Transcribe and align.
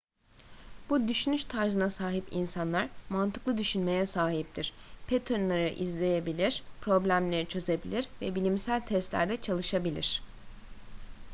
bu 0.89 1.07
düşünüş 1.07 1.43
tarzına 1.43 1.89
sahip 1.89 2.23
insanlar 2.31 2.87
mantıklı 3.09 3.57
düşünmeye 3.57 4.05
sahiptir 4.05 4.73
paternleri 5.09 5.63
ezberleyebilir 5.83 6.63
problemleri 6.81 7.47
çözebilir 7.47 8.07
ve 8.21 8.35
bilimsel 8.35 8.81
testlerde 8.85 9.41
çalışabilir 9.41 10.21